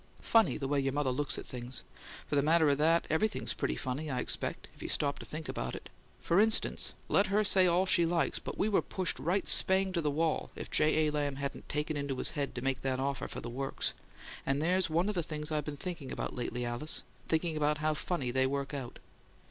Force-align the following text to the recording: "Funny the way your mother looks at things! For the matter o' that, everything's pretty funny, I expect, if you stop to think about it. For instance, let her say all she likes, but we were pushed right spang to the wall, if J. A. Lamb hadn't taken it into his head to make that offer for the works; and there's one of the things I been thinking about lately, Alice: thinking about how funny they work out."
"Funny 0.21 0.57
the 0.57 0.67
way 0.67 0.79
your 0.79 0.91
mother 0.91 1.11
looks 1.11 1.37
at 1.37 1.45
things! 1.45 1.83
For 2.25 2.35
the 2.35 2.41
matter 2.41 2.67
o' 2.67 2.73
that, 2.73 3.05
everything's 3.11 3.53
pretty 3.53 3.75
funny, 3.75 4.09
I 4.09 4.19
expect, 4.19 4.67
if 4.73 4.81
you 4.81 4.89
stop 4.89 5.19
to 5.19 5.25
think 5.25 5.47
about 5.47 5.75
it. 5.75 5.91
For 6.23 6.39
instance, 6.39 6.93
let 7.07 7.27
her 7.27 7.43
say 7.43 7.67
all 7.67 7.85
she 7.85 8.03
likes, 8.03 8.39
but 8.39 8.57
we 8.57 8.67
were 8.67 8.81
pushed 8.81 9.19
right 9.19 9.47
spang 9.47 9.91
to 9.93 10.01
the 10.01 10.09
wall, 10.09 10.49
if 10.55 10.71
J. 10.71 11.05
A. 11.05 11.11
Lamb 11.11 11.35
hadn't 11.35 11.69
taken 11.69 11.95
it 11.95 11.99
into 11.99 12.17
his 12.17 12.31
head 12.31 12.55
to 12.55 12.63
make 12.63 12.81
that 12.81 12.99
offer 12.99 13.27
for 13.27 13.41
the 13.41 13.47
works; 13.51 13.93
and 14.43 14.59
there's 14.59 14.89
one 14.89 15.07
of 15.07 15.13
the 15.13 15.21
things 15.21 15.51
I 15.51 15.61
been 15.61 15.77
thinking 15.77 16.11
about 16.11 16.35
lately, 16.35 16.65
Alice: 16.65 17.03
thinking 17.27 17.55
about 17.55 17.77
how 17.77 17.93
funny 17.93 18.31
they 18.31 18.47
work 18.47 18.73
out." 18.73 18.97